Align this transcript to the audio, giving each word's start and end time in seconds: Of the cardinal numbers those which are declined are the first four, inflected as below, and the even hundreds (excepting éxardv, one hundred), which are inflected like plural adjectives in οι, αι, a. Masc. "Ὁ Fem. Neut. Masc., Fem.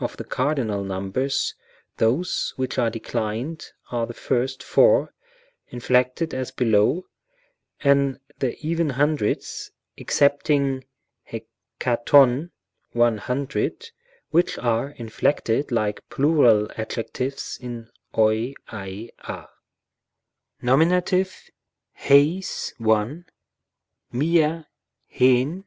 Of 0.00 0.16
the 0.16 0.24
cardinal 0.24 0.82
numbers 0.82 1.54
those 1.98 2.54
which 2.56 2.78
are 2.78 2.88
declined 2.88 3.66
are 3.92 4.06
the 4.06 4.14
first 4.14 4.62
four, 4.62 5.12
inflected 5.68 6.32
as 6.32 6.50
below, 6.50 7.04
and 7.80 8.18
the 8.38 8.56
even 8.66 8.88
hundreds 8.88 9.72
(excepting 9.98 10.86
éxardv, 11.30 12.50
one 12.92 13.18
hundred), 13.18 13.90
which 14.30 14.56
are 14.56 14.92
inflected 14.92 15.70
like 15.70 16.08
plural 16.08 16.70
adjectives 16.78 17.58
in 17.60 17.90
οι, 18.16 18.54
αι, 18.72 19.10
a. 19.18 19.48
Masc. 20.62 20.62
"Ὁ 20.62 21.50
Fem. 21.94 23.26
Neut. 23.28 23.28
Masc., 24.14 24.68
Fem. 25.10 25.64